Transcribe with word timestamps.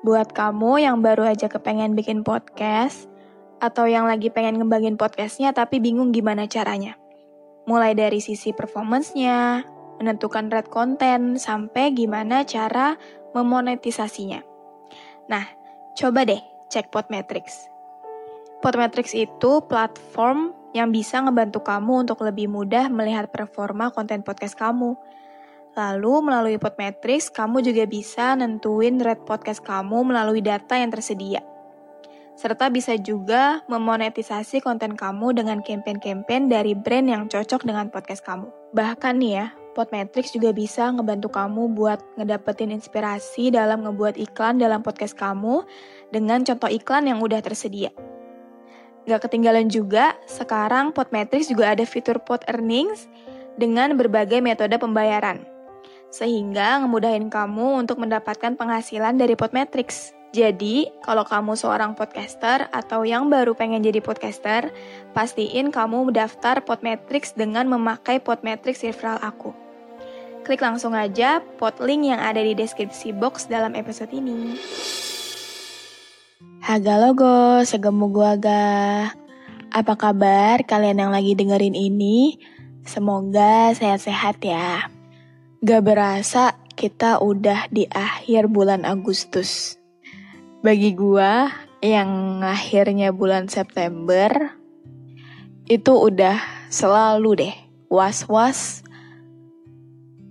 buat 0.00 0.32
kamu 0.32 0.80
yang 0.80 1.04
baru 1.04 1.28
aja 1.28 1.52
kepengen 1.52 1.92
bikin 1.92 2.24
podcast, 2.24 3.10
atau 3.60 3.84
yang 3.84 4.08
lagi 4.08 4.32
pengen 4.32 4.56
ngembangin 4.56 4.96
podcastnya 4.96 5.52
tapi 5.52 5.78
bingung 5.78 6.10
gimana 6.10 6.48
caranya. 6.48 6.96
Mulai 7.68 7.92
dari 7.92 8.18
sisi 8.24 8.56
performance-nya, 8.56 9.62
menentukan 10.00 10.48
red 10.48 10.72
content, 10.72 11.36
sampai 11.36 11.92
gimana 11.92 12.42
cara 12.48 12.96
memonetisasinya. 13.36 14.40
Nah, 15.28 15.44
coba 15.94 16.24
deh 16.24 16.40
cek 16.72 16.88
Podmetrics. 16.88 17.68
Podmetrics 18.64 19.12
itu 19.12 19.60
platform 19.68 20.56
yang 20.72 20.94
bisa 20.94 21.20
ngebantu 21.20 21.60
kamu 21.60 22.08
untuk 22.08 22.22
lebih 22.24 22.48
mudah 22.48 22.88
melihat 22.88 23.28
performa 23.28 23.92
konten 23.92 24.24
podcast 24.24 24.56
kamu. 24.56 24.96
Lalu 25.78 26.26
melalui 26.26 26.58
Podmetrics, 26.58 27.30
kamu 27.30 27.62
juga 27.62 27.86
bisa 27.86 28.34
nentuin 28.34 28.98
rate 28.98 29.22
podcast 29.22 29.62
kamu 29.62 30.02
melalui 30.02 30.42
data 30.42 30.74
yang 30.74 30.90
tersedia. 30.90 31.46
Serta 32.34 32.72
bisa 32.72 32.98
juga 32.98 33.62
memonetisasi 33.70 34.64
konten 34.64 34.98
kamu 34.98 35.38
dengan 35.38 35.62
campaign-campaign 35.62 36.50
dari 36.50 36.74
brand 36.74 37.06
yang 37.06 37.22
cocok 37.30 37.62
dengan 37.62 37.86
podcast 37.86 38.26
kamu. 38.26 38.50
Bahkan 38.74 39.14
nih 39.22 39.32
ya, 39.38 39.46
Podmetrics 39.70 40.34
juga 40.34 40.50
bisa 40.50 40.90
ngebantu 40.90 41.30
kamu 41.30 41.70
buat 41.78 42.02
ngedapetin 42.18 42.74
inspirasi 42.74 43.54
dalam 43.54 43.86
ngebuat 43.86 44.18
iklan 44.18 44.58
dalam 44.58 44.82
podcast 44.82 45.14
kamu 45.14 45.62
dengan 46.10 46.42
contoh 46.42 46.66
iklan 46.66 47.06
yang 47.06 47.22
udah 47.22 47.38
tersedia. 47.38 47.94
Gak 49.06 49.30
ketinggalan 49.30 49.70
juga, 49.70 50.18
sekarang 50.26 50.90
Podmetrics 50.90 51.46
juga 51.46 51.70
ada 51.70 51.86
fitur 51.86 52.18
Pod 52.18 52.42
Earnings 52.50 53.06
dengan 53.54 53.94
berbagai 53.94 54.42
metode 54.42 54.74
pembayaran 54.74 55.59
sehingga 56.10 56.82
ngemudahin 56.82 57.30
kamu 57.30 57.86
untuk 57.86 58.02
mendapatkan 58.02 58.58
penghasilan 58.58 59.16
dari 59.16 59.38
Podmetrics. 59.38 60.12
Jadi, 60.30 60.86
kalau 61.02 61.26
kamu 61.26 61.58
seorang 61.58 61.98
podcaster 61.98 62.70
atau 62.70 63.02
yang 63.02 63.26
baru 63.26 63.50
pengen 63.58 63.82
jadi 63.82 63.98
podcaster, 63.98 64.70
pastiin 65.10 65.74
kamu 65.74 66.10
mendaftar 66.10 66.62
Podmetrics 66.62 67.34
dengan 67.34 67.66
memakai 67.66 68.22
Podmetrics 68.22 68.86
referral 68.86 69.18
aku. 69.18 69.50
Klik 70.46 70.62
langsung 70.62 70.94
aja 70.94 71.42
pot 71.58 71.82
link 71.82 72.06
yang 72.06 72.22
ada 72.22 72.38
di 72.38 72.54
deskripsi 72.54 73.10
box 73.10 73.50
dalam 73.50 73.74
episode 73.74 74.14
ini. 74.14 74.54
Haga 76.62 76.94
logo, 77.02 77.66
segemu 77.66 78.06
gua 78.14 78.38
ga. 78.38 79.10
Apa 79.74 79.98
kabar 79.98 80.62
kalian 80.62 81.02
yang 81.02 81.12
lagi 81.12 81.34
dengerin 81.34 81.74
ini? 81.74 82.38
Semoga 82.86 83.74
sehat-sehat 83.74 84.38
ya. 84.46 84.99
Gak 85.60 85.84
berasa 85.84 86.56
kita 86.72 87.20
udah 87.20 87.68
di 87.68 87.84
akhir 87.92 88.48
bulan 88.48 88.88
Agustus. 88.88 89.76
Bagi 90.64 90.96
gua 90.96 91.52
yang 91.84 92.40
akhirnya 92.40 93.12
bulan 93.12 93.44
September 93.52 94.56
itu 95.68 95.92
udah 95.92 96.40
selalu 96.72 97.44
deh 97.44 97.54
was-was 97.92 98.80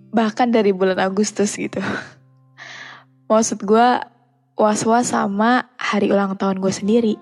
bahkan 0.10 0.50
dari 0.50 0.74
bulan 0.74 0.98
Agustus 0.98 1.62
gitu. 1.62 1.78
Maksud 3.30 3.62
gua 3.70 4.10
was-was 4.58 5.14
sama 5.14 5.70
hari 5.78 6.10
ulang 6.10 6.42
tahun 6.42 6.58
gue 6.58 6.74
sendiri. 6.74 7.14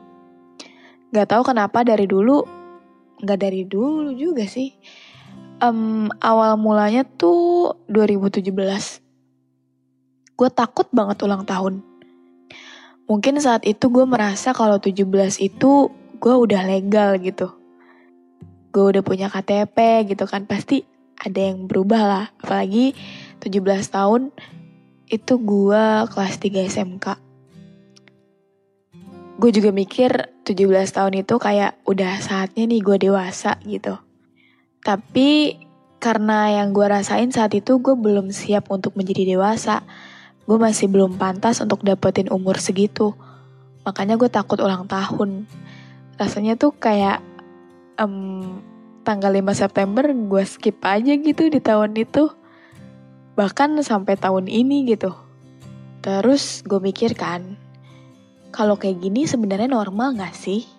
Gak 1.12 1.36
tahu 1.36 1.44
kenapa 1.44 1.84
dari 1.84 2.08
dulu, 2.08 2.40
gak 3.20 3.44
dari 3.44 3.68
dulu 3.68 4.16
juga 4.16 4.48
sih 4.48 4.72
um, 5.62 6.10
awal 6.22 6.58
mulanya 6.58 7.04
tuh 7.06 7.78
2017. 7.90 8.54
Gue 10.38 10.50
takut 10.54 10.86
banget 10.94 11.18
ulang 11.26 11.44
tahun. 11.46 11.82
Mungkin 13.08 13.40
saat 13.40 13.64
itu 13.64 13.88
gue 13.88 14.04
merasa 14.04 14.52
kalau 14.52 14.78
17 14.78 15.08
itu 15.40 15.72
gue 16.20 16.36
udah 16.36 16.62
legal 16.68 17.18
gitu. 17.18 17.50
Gue 18.70 18.94
udah 18.94 19.02
punya 19.02 19.32
KTP 19.32 20.06
gitu 20.14 20.28
kan, 20.28 20.46
pasti 20.46 20.84
ada 21.18 21.40
yang 21.40 21.66
berubah 21.66 22.02
lah. 22.04 22.26
Apalagi 22.44 22.94
17 23.42 23.64
tahun 23.90 24.30
itu 25.08 25.34
gue 25.40 25.84
kelas 26.12 26.36
3 26.38 26.68
SMK. 26.68 27.06
Gue 29.38 29.54
juga 29.54 29.70
mikir 29.70 30.34
17 30.44 30.98
tahun 30.98 31.14
itu 31.22 31.38
kayak 31.38 31.78
udah 31.86 32.14
saatnya 32.20 32.66
nih 32.66 32.82
gue 32.82 32.98
dewasa 32.98 33.62
gitu 33.64 34.07
tapi 34.88 35.60
karena 36.00 36.64
yang 36.64 36.72
gue 36.72 36.88
rasain 36.88 37.28
saat 37.28 37.52
itu 37.52 37.84
gue 37.84 37.92
belum 38.00 38.32
siap 38.32 38.72
untuk 38.72 38.96
menjadi 38.96 39.36
dewasa. 39.36 39.84
Gue 40.48 40.56
masih 40.56 40.88
belum 40.88 41.20
pantas 41.20 41.60
untuk 41.60 41.84
dapetin 41.84 42.32
umur 42.32 42.56
segitu. 42.56 43.12
Makanya 43.84 44.16
gue 44.16 44.32
takut 44.32 44.56
ulang 44.64 44.88
tahun. 44.88 45.44
Rasanya 46.16 46.56
tuh 46.56 46.72
kayak 46.72 47.20
um, 48.00 48.64
tanggal 49.04 49.28
5 49.36 49.44
September 49.52 50.08
gue 50.08 50.44
skip 50.48 50.80
aja 50.88 51.12
gitu 51.20 51.52
di 51.52 51.60
tahun 51.60 51.92
itu. 52.00 52.32
Bahkan 53.36 53.84
sampai 53.84 54.16
tahun 54.16 54.48
ini 54.48 54.88
gitu. 54.88 55.12
Terus 56.00 56.64
gue 56.64 56.80
mikir 56.80 57.12
kan, 57.20 57.60
kalau 58.56 58.80
kayak 58.80 59.04
gini 59.04 59.28
sebenarnya 59.28 59.68
normal 59.68 60.16
gak 60.16 60.32
sih? 60.32 60.77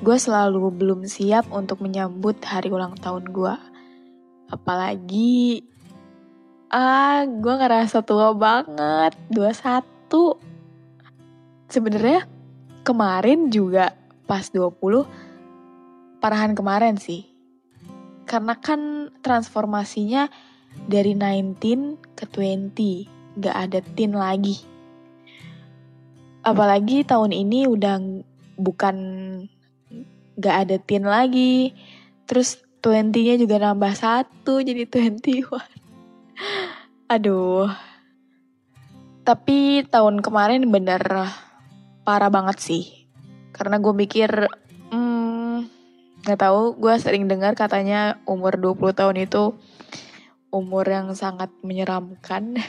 Gue 0.00 0.16
selalu 0.16 0.72
belum 0.72 1.04
siap 1.04 1.52
untuk 1.52 1.84
menyambut 1.84 2.40
hari 2.40 2.72
ulang 2.72 2.96
tahun 2.96 3.28
gue. 3.28 3.54
Apalagi, 4.48 5.60
ah, 6.72 7.28
gue 7.28 7.54
ngerasa 7.60 8.00
tua 8.00 8.32
banget, 8.32 9.12
21. 9.28 10.40
Sebenarnya 11.68 12.24
kemarin 12.80 13.52
juga 13.52 13.92
pas 14.24 14.48
20, 14.48 15.04
parahan 16.24 16.56
kemarin 16.56 16.96
sih. 16.96 17.28
Karena 18.24 18.56
kan 18.56 19.12
transformasinya 19.20 20.32
dari 20.88 21.12
19 21.12 22.00
ke 22.16 22.24
20, 22.32 23.40
gak 23.40 23.56
ada 23.68 23.78
teen 23.92 24.16
lagi. 24.16 24.56
Apalagi 26.42 27.06
tahun 27.06 27.30
ini 27.30 27.70
udah 27.70 27.96
bukan 28.58 28.96
gak 30.38 30.68
ada 30.68 30.76
tin 30.80 31.04
lagi. 31.04 31.76
Terus 32.28 32.60
20-nya 32.82 33.38
juga 33.38 33.62
nambah 33.62 33.94
satu 33.94 34.58
jadi 34.58 34.90
21. 34.90 35.46
Aduh. 37.14 37.70
Tapi 39.22 39.86
tahun 39.86 40.18
kemarin 40.18 40.66
bener 40.66 41.02
parah 42.02 42.30
banget 42.32 42.58
sih. 42.58 42.84
Karena 43.54 43.78
gue 43.78 43.94
mikir, 43.94 44.50
hmm, 44.90 45.70
gak 46.26 46.42
tahu 46.42 46.74
gue 46.74 46.94
sering 46.98 47.30
dengar 47.30 47.54
katanya 47.54 48.18
umur 48.26 48.58
20 48.58 48.98
tahun 48.98 49.16
itu 49.22 49.54
umur 50.52 50.84
yang 50.84 51.14
sangat 51.14 51.54
menyeramkan. 51.62 52.58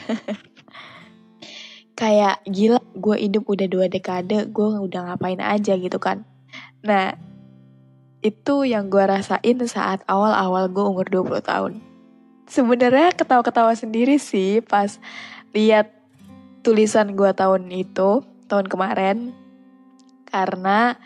Kayak 1.98 2.42
gila, 2.46 2.82
gue 2.94 3.16
hidup 3.22 3.46
udah 3.46 3.66
dua 3.70 3.86
dekade, 3.86 4.50
gue 4.50 4.68
udah 4.82 5.14
ngapain 5.14 5.38
aja 5.38 5.78
gitu 5.78 5.98
kan. 6.02 6.26
Nah, 6.82 7.14
itu 8.24 8.64
yang 8.64 8.88
gue 8.88 9.04
rasain 9.04 9.60
saat 9.68 10.00
awal-awal 10.08 10.72
gue 10.72 10.80
umur 10.80 11.06
20 11.12 11.44
tahun. 11.44 11.72
Sebenarnya 12.48 13.12
ketawa-ketawa 13.12 13.76
sendiri 13.76 14.16
sih 14.16 14.64
pas 14.64 14.96
lihat 15.52 15.92
tulisan 16.64 17.12
gue 17.12 17.28
tahun 17.36 17.68
itu, 17.68 18.24
tahun 18.48 18.66
kemarin. 18.72 19.36
Karena 20.24 20.96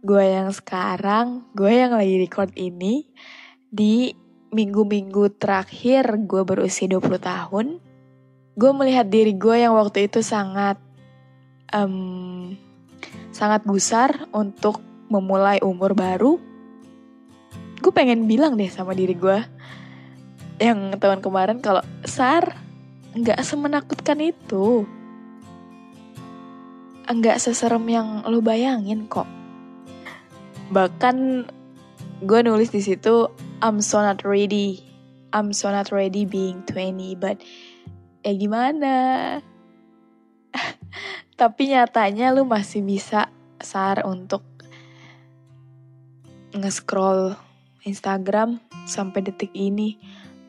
gue 0.00 0.24
yang 0.24 0.48
sekarang, 0.48 1.44
gue 1.52 1.68
yang 1.68 1.92
lagi 1.92 2.16
record 2.16 2.56
ini 2.56 3.04
di 3.68 4.16
minggu-minggu 4.48 5.36
terakhir 5.36 6.24
gue 6.24 6.42
berusia 6.48 6.88
20 6.88 7.20
tahun. 7.20 7.66
Gue 8.56 8.72
melihat 8.72 9.12
diri 9.12 9.36
gue 9.36 9.60
yang 9.60 9.76
waktu 9.76 10.08
itu 10.08 10.24
sangat 10.24 10.80
um, 11.76 12.56
sangat 13.32 13.64
gusar 13.68 14.28
untuk 14.32 14.80
memulai 15.12 15.60
umur 15.60 15.92
baru 15.92 16.51
gue 17.82 17.90
pengen 17.90 18.30
bilang 18.30 18.54
deh 18.54 18.70
sama 18.70 18.94
diri 18.94 19.18
gue 19.18 19.42
yang 20.62 20.94
tahun 21.02 21.18
kemarin 21.18 21.58
kalau 21.58 21.82
Sar 22.06 22.54
nggak 23.18 23.42
semenakutkan 23.42 24.22
itu 24.22 24.86
nggak 27.10 27.42
seserem 27.42 27.82
yang 27.90 28.22
lo 28.24 28.38
bayangin 28.38 29.10
kok. 29.10 29.26
Bahkan 30.70 31.16
gue 32.22 32.40
nulis 32.46 32.70
di 32.70 32.78
situ 32.78 33.26
I'm 33.58 33.82
so 33.82 33.98
not 33.98 34.22
ready. 34.22 34.80
I'm 35.34 35.50
so 35.50 35.68
not 35.74 35.90
ready 35.90 36.22
being 36.22 36.62
20, 36.70 37.18
but 37.18 37.42
ya 38.22 38.32
gimana? 38.38 38.94
Tapi 41.40 41.62
nyatanya 41.74 42.30
lu 42.30 42.46
masih 42.46 42.84
bisa 42.86 43.32
sar 43.58 44.04
untuk 44.06 44.44
nge-scroll 46.52 47.32
Instagram 47.84 48.62
sampai 48.86 49.22
detik 49.26 49.50
ini. 49.54 49.98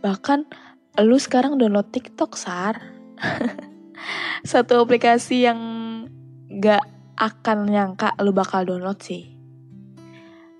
Bahkan 0.01 0.39
lu 1.01 1.18
sekarang 1.18 1.57
download 1.57 1.89
TikTok, 1.89 2.38
Sar. 2.38 2.81
Satu 4.51 4.83
aplikasi 4.83 5.47
yang 5.47 5.59
gak 6.59 6.83
akan 7.18 7.69
nyangka 7.69 8.13
lu 8.21 8.35
bakal 8.35 8.68
download 8.68 9.00
sih. 9.01 9.33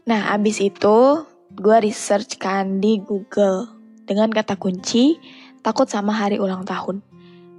Nah, 0.04 0.36
abis 0.36 0.60
itu 0.60 1.24
gue 1.54 1.78
research 1.80 2.42
kan 2.42 2.82
di 2.82 3.00
Google 3.00 3.70
dengan 4.04 4.28
kata 4.34 4.60
kunci 4.60 5.16
takut 5.64 5.88
sama 5.88 6.12
hari 6.12 6.42
ulang 6.42 6.68
tahun. 6.68 7.00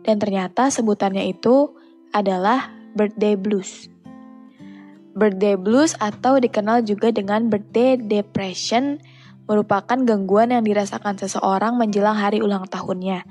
Dan 0.04 0.20
ternyata 0.20 0.68
sebutannya 0.68 1.24
itu 1.32 1.72
adalah 2.12 2.68
birthday 2.92 3.34
blues. 3.34 3.93
Birthday 5.14 5.54
blues 5.54 5.94
atau 6.02 6.42
dikenal 6.42 6.82
juga 6.82 7.14
dengan 7.14 7.46
birthday 7.46 7.94
depression 7.94 8.98
merupakan 9.46 9.94
gangguan 9.94 10.50
yang 10.50 10.66
dirasakan 10.66 11.14
seseorang 11.20 11.78
menjelang 11.78 12.18
hari 12.18 12.42
ulang 12.42 12.66
tahunnya, 12.66 13.22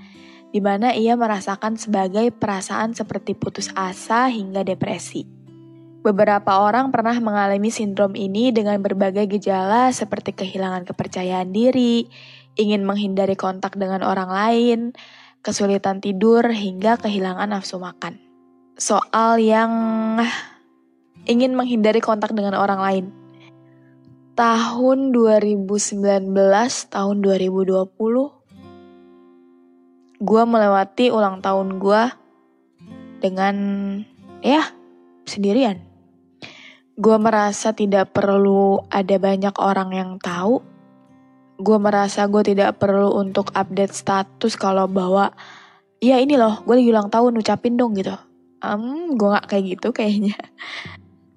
di 0.56 0.64
mana 0.64 0.96
ia 0.96 1.20
merasakan 1.20 1.76
sebagai 1.76 2.32
perasaan 2.32 2.96
seperti 2.96 3.36
putus 3.36 3.68
asa 3.76 4.32
hingga 4.32 4.64
depresi. 4.64 5.26
Beberapa 6.04 6.60
orang 6.60 6.92
pernah 6.92 7.16
mengalami 7.20 7.72
sindrom 7.72 8.16
ini 8.16 8.52
dengan 8.52 8.80
berbagai 8.84 9.40
gejala 9.40 9.92
seperti 9.92 10.36
kehilangan 10.36 10.84
kepercayaan 10.88 11.52
diri, 11.52 12.08
ingin 12.60 12.84
menghindari 12.84 13.40
kontak 13.40 13.80
dengan 13.80 14.04
orang 14.04 14.30
lain, 14.30 14.80
kesulitan 15.42 16.04
tidur, 16.04 16.44
hingga 16.48 17.00
kehilangan 17.00 17.56
nafsu 17.56 17.80
makan. 17.80 18.20
Soal 18.76 19.40
yang 19.40 19.72
ingin 21.24 21.56
menghindari 21.56 22.04
kontak 22.04 22.36
dengan 22.36 22.60
orang 22.60 22.80
lain. 22.80 23.06
Tahun 24.34 25.14
2019, 25.14 26.34
tahun 26.90 27.16
2020, 27.22 28.44
gue 30.24 30.44
melewati 30.48 31.12
ulang 31.14 31.44
tahun 31.44 31.78
gue 31.78 32.02
dengan 33.22 33.56
ya 34.42 34.72
sendirian. 35.28 35.84
Gue 36.94 37.18
merasa 37.18 37.74
tidak 37.74 38.14
perlu 38.14 38.86
ada 38.90 39.16
banyak 39.18 39.56
orang 39.58 39.90
yang 39.94 40.12
tahu. 40.22 40.62
Gue 41.58 41.78
merasa 41.78 42.26
gue 42.26 42.44
tidak 42.54 42.82
perlu 42.82 43.14
untuk 43.18 43.54
update 43.54 43.94
status 43.94 44.58
kalau 44.58 44.90
bahwa 44.90 45.34
ya 46.04 46.20
ini 46.20 46.36
loh 46.36 46.62
gue 46.66 46.76
lagi 46.76 46.90
ulang 46.90 47.10
tahun 47.14 47.40
ucapin 47.40 47.78
dong 47.78 47.94
gitu. 47.96 48.14
Um, 48.64 49.16
gue 49.20 49.28
gak 49.28 49.48
kayak 49.52 49.78
gitu 49.78 49.92
kayaknya. 49.92 50.40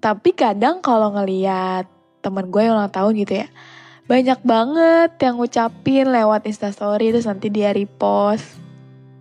Tapi 0.01 0.37
kadang 0.37 0.85
kalau 0.85 1.13
ngeliat 1.17 1.89
temen 2.21 2.51
gue 2.51 2.63
yang 2.63 2.77
ulang 2.77 2.93
tahun 2.93 3.13
gitu 3.23 3.45
ya, 3.45 3.49
banyak 4.07 4.41
banget 4.47 5.11
yang 5.19 5.35
ngucapin 5.39 6.07
lewat 6.11 6.47
instastory 6.47 7.11
terus 7.11 7.27
nanti 7.27 7.51
dia 7.51 7.75
repost. 7.75 8.59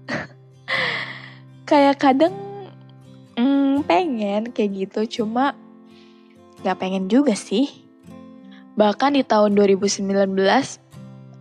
kayak 1.70 1.98
kadang 1.98 2.34
mm, 3.34 3.88
pengen 3.90 4.54
kayak 4.54 4.86
gitu, 4.86 5.22
cuma 5.22 5.58
gak 6.62 6.78
pengen 6.82 7.10
juga 7.10 7.34
sih. 7.34 7.70
Bahkan 8.76 9.16
di 9.16 9.24
tahun 9.24 9.56
2019 9.56 10.06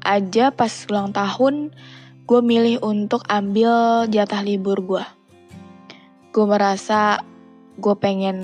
aja 0.05 0.45
pas 0.53 0.73
ulang 0.89 1.11
tahun, 1.11 1.73
gue 2.25 2.41
milih 2.41 2.81
untuk 2.81 3.25
ambil 3.29 4.05
jatah 4.09 4.41
libur 4.41 4.81
gue. 4.81 5.05
Gue 6.33 6.45
merasa 6.49 7.21
gue 7.77 7.95
pengen 7.99 8.37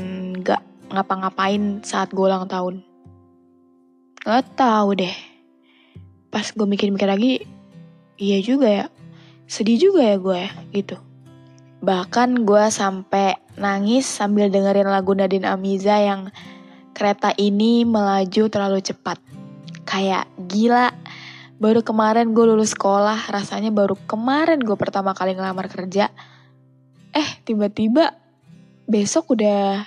gak 0.43 0.70
ngapa-ngapain 0.91 1.81
saat 1.87 2.11
gue 2.11 2.27
ulang 2.27 2.51
tahun. 2.51 2.83
Gak 4.21 4.59
tau 4.59 4.93
deh. 4.93 5.15
Pas 6.29 6.45
gue 6.45 6.67
mikir-mikir 6.67 7.09
lagi, 7.09 7.43
iya 8.21 8.39
juga 8.43 8.69
ya. 8.69 8.87
Sedih 9.51 9.81
juga 9.91 10.05
ya 10.05 10.17
gue 10.21 10.37
ya, 10.37 10.51
gitu. 10.71 10.97
Bahkan 11.81 12.45
gue 12.45 12.65
sampai 12.71 13.41
nangis 13.57 14.05
sambil 14.07 14.53
dengerin 14.53 14.87
lagu 14.87 15.17
Nadine 15.17 15.49
Amiza 15.49 15.97
yang 15.99 16.31
kereta 16.95 17.33
ini 17.35 17.83
melaju 17.89 18.47
terlalu 18.53 18.85
cepat. 18.85 19.17
Kayak 19.89 20.29
gila, 20.47 20.93
baru 21.59 21.81
kemarin 21.81 22.37
gue 22.37 22.45
lulus 22.45 22.77
sekolah, 22.77 23.33
rasanya 23.33 23.73
baru 23.75 23.97
kemarin 24.07 24.61
gue 24.61 24.77
pertama 24.77 25.17
kali 25.17 25.35
ngelamar 25.35 25.67
kerja. 25.67 26.13
Eh, 27.11 27.29
tiba-tiba 27.43 28.15
besok 28.87 29.35
udah 29.35 29.83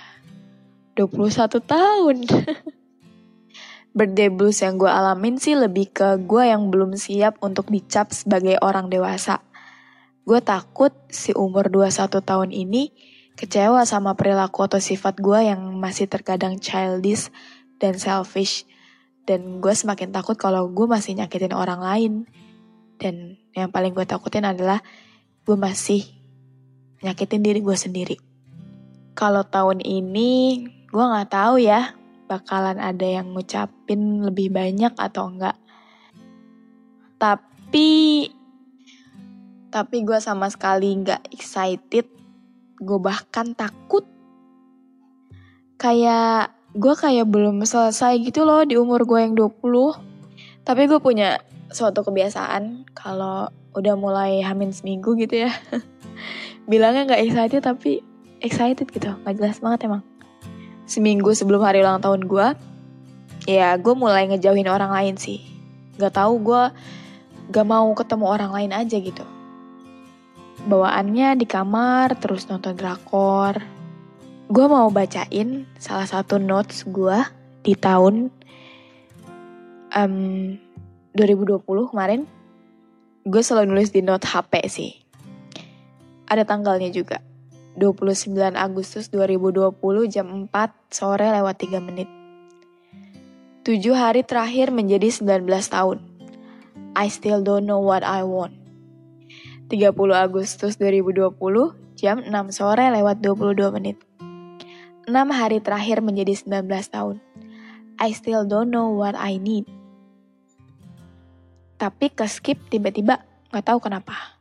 21 0.94 1.62
tahun. 1.62 2.16
Birthday 3.96 4.26
blues 4.26 4.58
yang 4.58 4.74
gue 4.74 4.90
alamin 4.90 5.38
sih 5.38 5.54
lebih 5.54 5.94
ke 5.94 6.18
gue 6.18 6.50
yang 6.50 6.66
belum 6.66 6.98
siap 6.98 7.38
untuk 7.38 7.70
dicap 7.70 8.10
sebagai 8.10 8.58
orang 8.58 8.90
dewasa. 8.90 9.38
Gue 10.26 10.42
takut 10.42 10.90
si 11.12 11.30
umur 11.30 11.70
21 11.70 12.10
tahun 12.18 12.50
ini 12.50 12.90
kecewa 13.38 13.86
sama 13.86 14.18
perilaku 14.18 14.66
atau 14.66 14.82
sifat 14.82 15.22
gue 15.22 15.46
yang 15.46 15.60
masih 15.78 16.10
terkadang 16.10 16.58
childish 16.58 17.30
dan 17.78 17.98
selfish. 17.98 18.66
Dan 19.24 19.62
gue 19.62 19.74
semakin 19.74 20.10
takut 20.10 20.34
kalau 20.34 20.66
gue 20.70 20.86
masih 20.90 21.14
nyakitin 21.14 21.54
orang 21.54 21.78
lain. 21.78 22.12
Dan 22.98 23.38
yang 23.54 23.70
paling 23.70 23.94
gue 23.94 24.06
takutin 24.06 24.42
adalah 24.42 24.82
gue 25.46 25.54
masih 25.54 26.02
nyakitin 27.04 27.46
diri 27.46 27.60
gue 27.62 27.76
sendiri. 27.78 28.16
Kalau 29.14 29.46
tahun 29.46 29.84
ini 29.84 30.64
Gue 30.94 31.02
gak 31.02 31.34
tahu 31.34 31.58
ya 31.58 31.90
bakalan 32.30 32.78
ada 32.78 33.02
yang 33.02 33.34
ngucapin 33.34 34.22
lebih 34.22 34.54
banyak 34.54 34.94
atau 34.94 35.26
enggak. 35.26 35.58
Tapi 37.18 37.90
tapi 39.74 40.06
gue 40.06 40.18
sama 40.22 40.46
sekali 40.46 40.94
nggak 41.02 41.34
excited. 41.34 42.06
Gue 42.78 42.98
bahkan 43.02 43.58
takut. 43.58 44.06
Kayak 45.82 46.54
gue 46.78 46.94
kayak 46.94 47.26
belum 47.26 47.66
selesai 47.66 48.22
gitu 48.22 48.46
loh 48.46 48.62
di 48.62 48.78
umur 48.78 49.02
gue 49.02 49.18
yang 49.18 49.34
20. 49.34 49.50
Tapi 50.62 50.82
gue 50.86 51.02
punya 51.02 51.42
suatu 51.74 52.06
kebiasaan 52.06 52.86
kalau 52.94 53.50
udah 53.74 53.98
mulai 53.98 54.46
hamin 54.46 54.70
seminggu 54.70 55.18
gitu 55.18 55.50
ya. 55.50 55.50
Bilangnya 56.70 57.10
nggak 57.10 57.22
excited 57.26 57.62
tapi 57.66 57.98
excited 58.38 58.86
gitu. 58.94 59.10
Gak 59.26 59.34
jelas 59.42 59.58
banget 59.58 59.90
emang 59.90 60.13
seminggu 60.84 61.32
sebelum 61.32 61.64
hari 61.64 61.80
ulang 61.80 62.00
tahun 62.00 62.28
gue, 62.28 62.48
ya 63.48 63.76
gue 63.76 63.94
mulai 63.96 64.28
ngejauhin 64.28 64.68
orang 64.68 64.92
lain 64.92 65.14
sih. 65.16 65.40
Gak 65.96 66.16
tau 66.16 66.36
gue 66.36 66.62
gak 67.52 67.66
mau 67.68 67.92
ketemu 67.92 68.24
orang 68.24 68.50
lain 68.52 68.72
aja 68.72 68.96
gitu. 68.96 69.24
Bawaannya 70.64 71.36
di 71.36 71.44
kamar 71.44 72.16
terus 72.16 72.48
nonton 72.48 72.72
drakor. 72.72 73.60
Gue 74.48 74.66
mau 74.68 74.88
bacain 74.92 75.68
salah 75.80 76.08
satu 76.08 76.40
notes 76.40 76.84
gue 76.88 77.16
di 77.64 77.72
tahun 77.76 78.28
um, 79.92 80.56
2020 81.16 81.64
kemarin. 81.64 82.28
Gue 83.24 83.40
selalu 83.40 83.72
nulis 83.72 83.92
di 83.92 84.04
note 84.04 84.24
HP 84.28 84.52
sih. 84.68 84.92
Ada 86.28 86.44
tanggalnya 86.44 86.92
juga. 86.92 87.20
29 87.74 88.54
Agustus 88.54 89.10
2020 89.10 89.74
jam 90.06 90.46
4 90.46 90.50
sore 90.94 91.26
lewat 91.26 91.56
3 91.58 91.82
menit. 91.82 92.08
7 93.66 93.80
hari 93.96 94.22
terakhir 94.22 94.70
menjadi 94.70 95.10
19 95.10 95.48
tahun. 95.72 95.98
I 96.94 97.10
still 97.10 97.42
don't 97.42 97.66
know 97.66 97.82
what 97.82 98.06
I 98.06 98.22
want. 98.22 98.54
30 99.72 99.90
Agustus 100.14 100.78
2020 100.78 101.34
jam 101.98 102.22
6 102.22 102.30
sore 102.54 102.84
lewat 102.94 103.18
22 103.18 103.74
menit. 103.74 103.96
6 105.10 105.10
hari 105.34 105.58
terakhir 105.58 105.98
menjadi 105.98 106.38
19 106.46 106.70
tahun. 106.94 107.18
I 107.98 108.10
still 108.14 108.46
don't 108.46 108.70
know 108.70 108.94
what 108.94 109.18
I 109.18 109.38
need. 109.42 109.66
Tapi 111.78 112.10
ke 112.14 112.26
skip 112.30 112.58
tiba-tiba 112.70 113.22
gak 113.50 113.66
tahu 113.66 113.82
kenapa. 113.82 114.33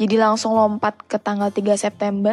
Jadi 0.00 0.16
langsung 0.16 0.56
lompat 0.56 0.96
ke 1.04 1.20
tanggal 1.20 1.52
3 1.52 1.76
September. 1.76 2.32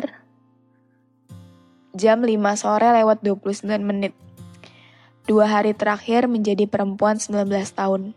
Jam 1.91 2.23
5 2.23 2.31
sore 2.55 2.95
lewat 2.95 3.19
29 3.19 3.67
menit. 3.83 4.15
Dua 5.27 5.51
hari 5.51 5.75
terakhir 5.75 6.31
menjadi 6.31 6.63
perempuan 6.63 7.19
19 7.19 7.43
tahun. 7.75 8.15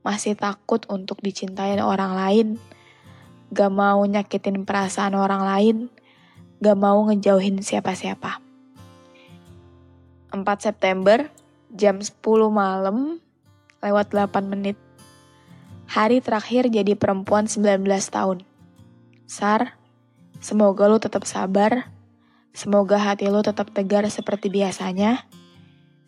Masih 0.00 0.32
takut 0.32 0.80
untuk 0.88 1.20
dicintain 1.20 1.76
orang 1.76 2.16
lain. 2.16 2.48
Gak 3.52 3.68
mau 3.68 4.00
nyakitin 4.00 4.64
perasaan 4.64 5.12
orang 5.12 5.44
lain. 5.44 5.76
gak 6.60 6.76
mau 6.76 7.04
ngejauhin 7.08 7.60
siapa-siapa. 7.60 8.40
4 10.32 10.40
September, 10.60 11.28
jam 11.72 12.00
10 12.00 12.16
malam, 12.48 13.20
lewat 13.84 14.12
8 14.12 14.48
menit. 14.48 14.80
Hari 15.88 16.24
terakhir 16.24 16.72
jadi 16.72 16.96
perempuan 16.96 17.44
19 17.44 17.84
tahun. 18.08 18.49
Sar, 19.30 19.78
semoga 20.42 20.90
lu 20.90 20.98
tetap 20.98 21.22
sabar. 21.22 21.86
Semoga 22.50 22.98
hati 22.98 23.30
lu 23.30 23.46
tetap 23.46 23.70
tegar 23.70 24.02
seperti 24.10 24.50
biasanya. 24.50 25.22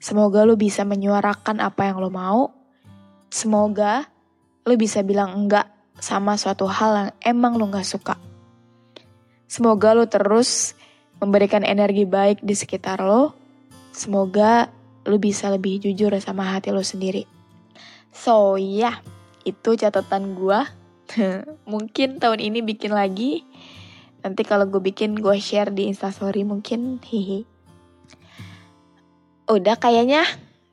Semoga 0.02 0.42
lu 0.42 0.58
bisa 0.58 0.82
menyuarakan 0.82 1.62
apa 1.62 1.86
yang 1.86 2.02
lu 2.02 2.10
mau. 2.10 2.50
Semoga 3.30 4.10
lu 4.66 4.74
bisa 4.74 5.06
bilang 5.06 5.38
enggak 5.38 5.70
sama 6.02 6.34
suatu 6.34 6.66
hal 6.66 6.98
yang 6.98 7.10
emang 7.22 7.62
lu 7.62 7.70
gak 7.70 7.86
suka. 7.86 8.18
Semoga 9.46 9.94
lu 9.94 10.10
terus 10.10 10.74
memberikan 11.22 11.62
energi 11.62 12.02
baik 12.02 12.42
di 12.42 12.58
sekitar 12.58 13.06
lo. 13.06 13.38
Semoga 13.94 14.66
lu 15.06 15.22
bisa 15.22 15.46
lebih 15.46 15.78
jujur 15.78 16.10
sama 16.18 16.58
hati 16.58 16.74
lo 16.74 16.82
sendiri. 16.82 17.22
So 18.10 18.58
ya, 18.58 18.66
yeah, 18.66 18.96
itu 19.46 19.78
catatan 19.78 20.34
gua. 20.34 20.81
mungkin 21.72 22.18
tahun 22.18 22.40
ini 22.40 22.60
bikin 22.64 22.92
lagi. 22.94 23.44
Nanti 24.22 24.46
kalau 24.46 24.70
gue 24.70 24.78
bikin 24.78 25.18
gue 25.18 25.36
share 25.42 25.74
di 25.74 25.90
instastory 25.90 26.46
mungkin 26.46 26.98
hihi. 27.10 27.44
Udah 29.50 29.76
kayaknya 29.76 30.24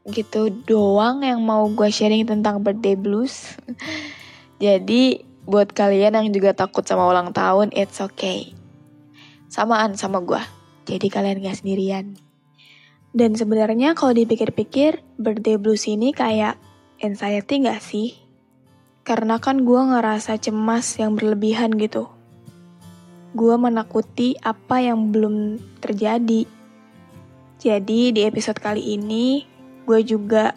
gitu 0.09 0.49
doang 0.65 1.21
yang 1.21 1.43
mau 1.43 1.67
gue 1.69 1.89
sharing 1.89 2.25
tentang 2.25 2.61
birthday 2.63 2.95
blues. 2.97 3.57
Jadi 4.63 5.23
buat 5.49 5.71
kalian 5.73 6.19
yang 6.19 6.29
juga 6.29 6.53
takut 6.53 6.85
sama 6.85 7.09
ulang 7.09 7.33
tahun, 7.33 7.73
it's 7.73 7.97
okay. 8.03 8.53
Samaan 9.49 9.97
sama 9.97 10.21
gue. 10.21 10.41
Jadi 10.85 11.09
kalian 11.09 11.41
gak 11.41 11.65
sendirian. 11.65 12.17
Dan 13.09 13.33
sebenarnya 13.33 13.97
kalau 13.97 14.13
dipikir-pikir, 14.13 15.01
birthday 15.17 15.57
blues 15.57 15.89
ini 15.89 16.13
kayak 16.13 16.61
anxiety 17.01 17.65
gak 17.65 17.81
sih? 17.81 18.28
Karena 19.09 19.41
kan 19.41 19.65
gue 19.65 19.81
ngerasa 19.89 20.37
cemas 20.37 20.85
yang 21.01 21.17
berlebihan 21.17 21.73
gitu. 21.81 22.13
Gue 23.33 23.57
menakuti 23.57 24.37
apa 24.37 24.85
yang 24.85 25.09
belum 25.09 25.57
terjadi. 25.81 26.45
Jadi 27.57 28.13
di 28.13 28.21
episode 28.21 28.61
kali 28.61 28.93
ini, 28.93 29.49
gue 29.89 30.05
juga 30.05 30.53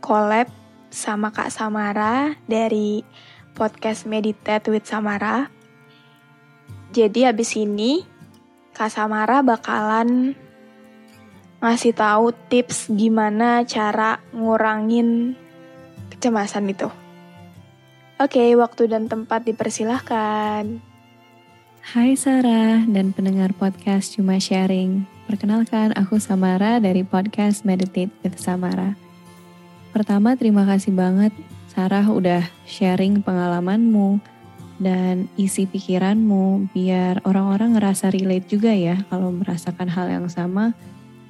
collab 0.00 0.48
sama 0.88 1.28
Kak 1.28 1.52
Samara 1.52 2.32
dari 2.48 3.04
podcast 3.52 4.08
Meditate 4.08 4.72
with 4.72 4.88
Samara. 4.88 5.52
Jadi 6.96 7.28
abis 7.28 7.60
ini, 7.60 8.00
Kak 8.72 8.88
Samara 8.88 9.44
bakalan 9.44 10.32
ngasih 11.60 11.92
tahu 11.92 12.32
tips 12.48 12.88
gimana 12.88 13.68
cara 13.68 14.16
ngurangin 14.32 15.36
kecemasan 16.08 16.72
itu. 16.72 16.88
Oke, 18.16 18.56
waktu 18.56 18.88
dan 18.88 19.12
tempat 19.12 19.44
dipersilahkan. 19.44 20.80
Hai 21.84 22.16
Sarah 22.16 22.80
dan 22.88 23.12
pendengar 23.12 23.52
podcast 23.52 24.16
Cuma 24.16 24.40
Sharing. 24.40 25.04
Perkenalkan, 25.28 25.92
aku 25.92 26.16
Samara 26.16 26.80
dari 26.80 27.04
podcast 27.04 27.68
Meditate 27.68 28.08
with 28.24 28.40
Samara. 28.40 28.96
Pertama, 29.92 30.32
terima 30.32 30.64
kasih 30.64 30.96
banget 30.96 31.28
Sarah 31.68 32.08
udah 32.08 32.40
sharing 32.64 33.20
pengalamanmu 33.20 34.16
dan 34.80 35.28
isi 35.36 35.68
pikiranmu 35.68 36.72
biar 36.72 37.20
orang-orang 37.28 37.76
ngerasa 37.76 38.16
relate 38.16 38.48
juga 38.48 38.72
ya 38.72 38.96
kalau 39.12 39.28
merasakan 39.28 39.92
hal 39.92 40.08
yang 40.08 40.28
sama 40.32 40.72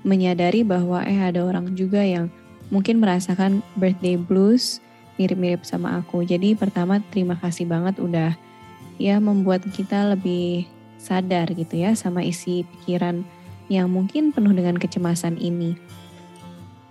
menyadari 0.07 0.63
bahwa 0.63 1.03
eh 1.03 1.19
ada 1.19 1.43
orang 1.43 1.75
juga 1.75 2.07
yang 2.07 2.31
mungkin 2.71 3.03
merasakan 3.03 3.59
birthday 3.75 4.15
blues 4.15 4.79
mirip-mirip 5.17 5.65
sama 5.65 6.01
aku. 6.01 6.25
Jadi 6.25 6.57
pertama 6.57 7.01
terima 7.13 7.37
kasih 7.37 7.69
banget 7.69 8.01
udah 8.01 8.37
ya 8.97 9.21
membuat 9.21 9.65
kita 9.73 10.17
lebih 10.17 10.69
sadar 10.97 11.53
gitu 11.53 11.77
ya 11.77 11.93
sama 11.93 12.25
isi 12.25 12.65
pikiran 12.65 13.25
yang 13.69 13.91
mungkin 13.93 14.31
penuh 14.33 14.53
dengan 14.55 14.79
kecemasan 14.81 15.37
ini. 15.37 15.77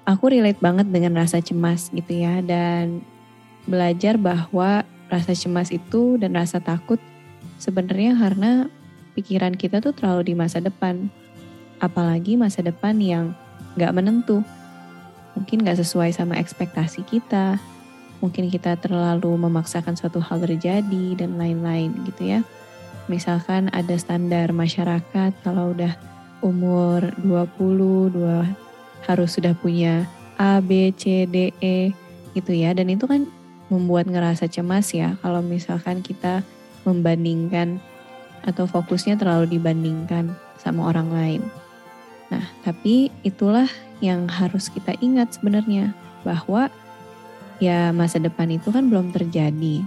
Aku 0.05 0.29
relate 0.29 0.61
banget 0.61 0.85
dengan 0.93 1.17
rasa 1.17 1.41
cemas 1.41 1.89
gitu 1.89 2.13
ya 2.13 2.41
dan 2.45 3.01
belajar 3.65 4.21
bahwa 4.21 4.85
rasa 5.09 5.33
cemas 5.33 5.73
itu 5.73 6.21
dan 6.21 6.37
rasa 6.37 6.61
takut 6.61 7.01
sebenarnya 7.57 8.13
karena 8.13 8.69
pikiran 9.17 9.57
kita 9.57 9.81
tuh 9.81 9.95
terlalu 9.97 10.33
di 10.33 10.35
masa 10.37 10.61
depan 10.61 11.09
apalagi 11.81 12.37
masa 12.37 12.61
depan 12.61 13.01
yang 13.01 13.33
gak 13.79 13.95
menentu. 13.95 14.45
Mungkin 15.33 15.65
gak 15.67 15.81
sesuai 15.81 16.15
sama 16.15 16.39
ekspektasi 16.39 17.03
kita, 17.09 17.59
mungkin 18.19 18.47
kita 18.47 18.79
terlalu 18.79 19.35
memaksakan 19.35 19.95
suatu 19.99 20.23
hal 20.23 20.41
terjadi 20.43 21.15
dan 21.19 21.35
lain-lain 21.35 21.91
gitu 22.07 22.37
ya. 22.37 22.39
Misalkan 23.05 23.69
ada 23.69 23.93
standar 23.99 24.49
masyarakat 24.49 25.31
kalau 25.45 25.75
udah 25.77 25.93
umur 26.41 27.13
20, 27.21 28.15
dua 28.15 28.49
harus 29.05 29.37
sudah 29.37 29.53
punya 29.53 30.09
A, 30.41 30.59
B, 30.59 30.89
C, 30.97 31.29
D, 31.29 31.53
E 31.61 31.93
gitu 32.33 32.51
ya. 32.51 32.73
Dan 32.73 32.89
itu 32.89 33.05
kan 33.05 33.29
membuat 33.69 34.09
ngerasa 34.09 34.45
cemas 34.49 34.93
ya 34.93 35.17
kalau 35.21 35.41
misalkan 35.41 36.01
kita 36.05 36.45
membandingkan 36.85 37.81
atau 38.45 38.69
fokusnya 38.69 39.17
terlalu 39.17 39.57
dibandingkan 39.57 40.33
sama 40.61 40.93
orang 40.93 41.09
lain. 41.09 41.41
Nah, 42.29 42.45
tapi 42.61 43.09
itulah 43.25 43.69
yang 44.01 44.29
harus 44.29 44.69
kita 44.69 44.93
ingat 45.01 45.33
sebenarnya 45.37 45.93
bahwa 46.21 46.69
ya 47.59 47.91
masa 47.95 48.19
depan 48.19 48.51
itu 48.51 48.71
kan 48.71 48.87
belum 48.91 49.15
terjadi. 49.15 49.83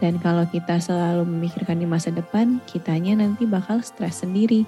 Dan 0.00 0.16
kalau 0.16 0.48
kita 0.48 0.80
selalu 0.80 1.28
memikirkan 1.28 1.76
di 1.76 1.84
masa 1.84 2.08
depan, 2.08 2.56
kitanya 2.64 3.20
nanti 3.20 3.44
bakal 3.44 3.84
stres 3.84 4.24
sendiri 4.24 4.64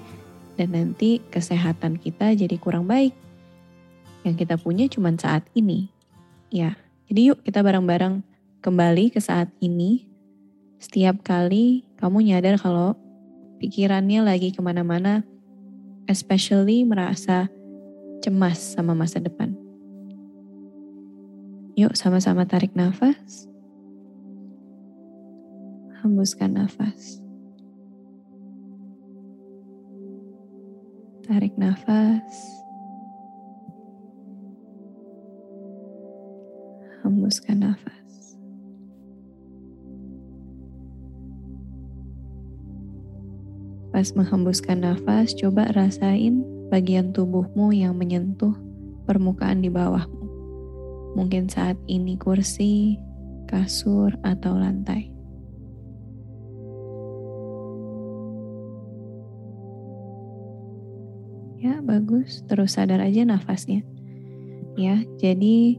dan 0.53 0.77
nanti 0.77 1.25
kesehatan 1.33 1.97
kita 1.97 2.37
jadi 2.37 2.53
kurang 2.61 2.85
baik. 2.85 3.17
Yang 4.21 4.45
kita 4.45 4.55
punya 4.61 4.85
cuma 4.85 5.09
saat 5.17 5.41
ini. 5.57 5.89
Ya, 6.53 6.77
jadi 7.09 7.33
yuk 7.33 7.41
kita 7.41 7.65
bareng-bareng 7.65 8.21
kembali 8.61 9.09
ke 9.09 9.19
saat 9.19 9.49
ini. 9.57 10.05
Setiap 10.77 11.25
kali 11.25 11.81
kamu 11.97 12.29
nyadar 12.29 12.61
kalau 12.61 12.93
pikirannya 13.57 14.21
lagi 14.21 14.53
ke 14.53 14.61
mana-mana, 14.61 15.25
especially 16.05 16.85
merasa 16.85 17.49
cemas 18.21 18.77
sama 18.77 18.93
masa 18.93 19.17
depan. 19.17 19.62
Yuk 21.73 21.97
sama-sama 21.97 22.45
tarik 22.45 22.77
nafas. 22.77 23.49
Hembuskan 26.05 26.53
nafas. 26.53 27.17
Tarik 31.25 31.57
nafas. 31.57 32.29
Hembuskan 37.01 37.65
nafas. 37.65 38.37
Pas 43.89 44.09
menghembuskan 44.13 44.77
nafas, 44.85 45.33
coba 45.33 45.73
rasain 45.73 46.45
bagian 46.69 47.09
tubuhmu 47.17 47.73
yang 47.73 47.97
menyentuh 47.97 48.53
permukaan 49.09 49.65
di 49.65 49.73
bawahmu. 49.73 50.22
Mungkin 51.13 51.49
saat 51.49 51.77
ini 51.85 52.17
kursi, 52.17 52.97
kasur, 53.45 54.13
atau 54.25 54.57
lantai. 54.57 55.13
Ya, 61.63 61.79
bagus. 61.79 62.43
Terus 62.49 62.75
sadar 62.75 62.99
aja 62.99 63.23
nafasnya. 63.23 63.85
Ya, 64.73 64.99
jadi 65.21 65.77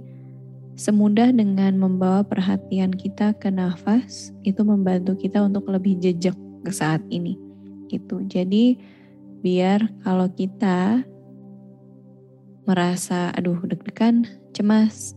semudah 0.79 1.35
dengan 1.35 1.79
membawa 1.79 2.23
perhatian 2.23 2.95
kita 2.95 3.35
ke 3.37 3.51
nafas, 3.51 4.31
itu 4.47 4.63
membantu 4.63 5.19
kita 5.19 5.43
untuk 5.43 5.67
lebih 5.69 5.99
jejak 5.99 6.35
ke 6.65 6.71
saat 6.73 7.03
ini 7.11 7.37
gitu. 7.93 8.23
Jadi 8.27 8.79
biar 9.45 9.87
kalau 10.03 10.27
kita 10.33 11.05
merasa 12.65 13.29
aduh 13.37 13.61
deg-degan, 13.69 14.25
cemas, 14.57 15.13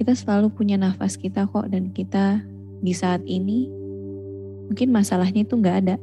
kita 0.00 0.16
selalu 0.16 0.52
punya 0.52 0.80
nafas 0.80 1.16
kita 1.20 1.44
kok 1.48 1.68
dan 1.68 1.92
kita 1.92 2.40
di 2.82 2.92
saat 2.96 3.22
ini 3.28 3.70
mungkin 4.66 4.88
masalahnya 4.88 5.44
itu 5.44 5.54
nggak 5.58 5.76
ada. 5.86 5.96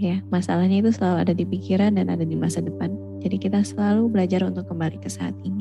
Ya, 0.00 0.24
masalahnya 0.32 0.80
itu 0.80 0.96
selalu 0.96 1.16
ada 1.28 1.34
di 1.36 1.44
pikiran 1.44 2.00
dan 2.00 2.08
ada 2.08 2.24
di 2.24 2.32
masa 2.32 2.64
depan. 2.64 2.88
Jadi 3.20 3.36
kita 3.36 3.60
selalu 3.60 4.08
belajar 4.08 4.40
untuk 4.48 4.64
kembali 4.64 4.96
ke 4.96 5.12
saat 5.12 5.36
ini. 5.44 5.60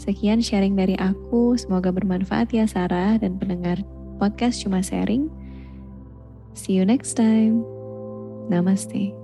Sekian 0.00 0.40
sharing 0.40 0.74
dari 0.74 0.96
aku, 0.96 1.54
semoga 1.60 1.92
bermanfaat 1.92 2.50
ya 2.50 2.64
Sarah 2.64 3.20
dan 3.20 3.36
pendengar 3.36 3.84
podcast 4.16 4.64
cuma 4.64 4.80
sharing. 4.80 5.28
See 6.56 6.78
you 6.78 6.88
next 6.88 7.14
time. 7.18 7.60
Namaste. 8.48 9.23